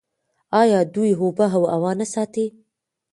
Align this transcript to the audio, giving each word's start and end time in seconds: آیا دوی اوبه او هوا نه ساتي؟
آیا 0.61 0.79
دوی 0.93 1.11
اوبه 1.21 1.47
او 1.55 1.63
هوا 1.73 1.91
نه 1.99 2.05
ساتي؟ 2.13 2.45